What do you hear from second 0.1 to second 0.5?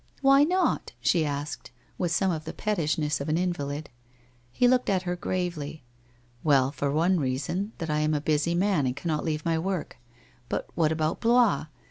'Why